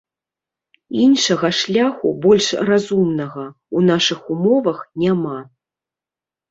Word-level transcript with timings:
Іншага 1.03 1.47
шляху, 1.59 2.07
больш 2.25 2.47
разумнага, 2.71 3.47
у 3.79 3.87
нашых 3.93 4.19
умовах 4.39 4.85
няма. 5.07 5.39